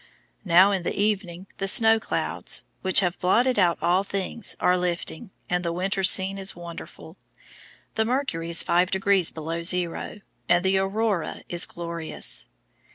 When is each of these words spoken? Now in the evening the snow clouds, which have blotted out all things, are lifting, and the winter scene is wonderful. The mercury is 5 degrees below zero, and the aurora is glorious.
Now 0.45 0.71
in 0.71 0.81
the 0.81 0.99
evening 0.99 1.45
the 1.57 1.67
snow 1.67 1.99
clouds, 1.99 2.63
which 2.81 3.01
have 3.01 3.19
blotted 3.19 3.59
out 3.59 3.77
all 3.83 4.03
things, 4.03 4.55
are 4.59 4.75
lifting, 4.75 5.29
and 5.47 5.63
the 5.63 5.71
winter 5.71 6.03
scene 6.03 6.39
is 6.39 6.55
wonderful. 6.55 7.17
The 7.93 8.05
mercury 8.05 8.49
is 8.49 8.63
5 8.63 8.89
degrees 8.89 9.29
below 9.29 9.61
zero, 9.61 10.21
and 10.49 10.65
the 10.65 10.79
aurora 10.79 11.43
is 11.49 11.67
glorious. 11.67 12.47